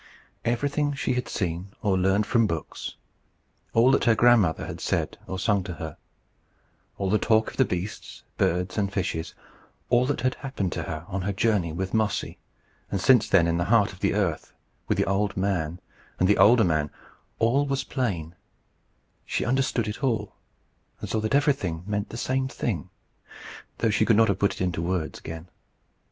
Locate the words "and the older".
16.17-16.63